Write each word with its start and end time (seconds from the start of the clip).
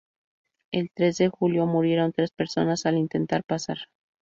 El 0.71 0.89
tres 0.91 1.19
de 1.19 1.29
julio 1.29 1.67
murieron 1.67 2.11
tres 2.11 2.31
personas 2.31 2.87
al 2.87 2.97
intentar 2.97 3.43
pasar. 3.43 3.77